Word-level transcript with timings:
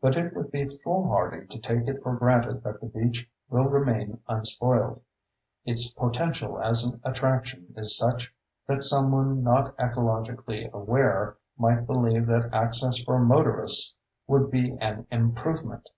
But 0.00 0.16
it 0.16 0.36
would 0.36 0.52
be 0.52 0.66
foolhardy 0.66 1.48
to 1.48 1.58
take 1.58 1.88
it 1.88 2.00
for 2.00 2.14
granted 2.14 2.62
that 2.62 2.78
the 2.80 2.86
beach 2.86 3.28
will 3.50 3.64
remain 3.64 4.20
unspoiled. 4.28 5.00
Its 5.64 5.90
potential 5.90 6.60
as 6.62 6.86
an 6.86 7.00
attraction 7.02 7.74
is 7.76 7.98
such 7.98 8.32
that 8.68 8.84
someone 8.84 9.42
not 9.42 9.76
ecologically 9.78 10.70
aware 10.70 11.38
might 11.58 11.88
believe 11.88 12.28
that 12.28 12.54
access 12.54 13.02
for 13.02 13.18
motorists 13.18 13.96
would 14.28 14.48
be 14.48 14.76
an 14.80 15.08
improvement. 15.10 15.90